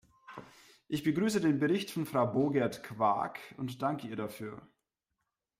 [0.87, 4.67] Ich begrüße den Bericht von Frau Boogerd-Quaak und danke ihr dafür.